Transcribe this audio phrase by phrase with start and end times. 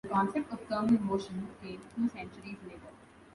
[0.03, 2.89] The concept of thermal motion came two centuries later.